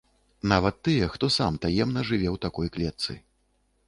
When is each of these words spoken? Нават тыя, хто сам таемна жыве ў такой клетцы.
Нават 0.51 0.77
тыя, 0.87 1.09
хто 1.15 1.29
сам 1.35 1.59
таемна 1.65 2.01
жыве 2.09 2.29
ў 2.35 2.41
такой 2.47 2.67
клетцы. 2.79 3.17